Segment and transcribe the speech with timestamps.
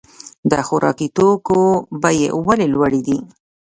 [0.51, 1.59] د خوراکي توکو
[2.01, 3.17] بیې ولې لوړې دي؟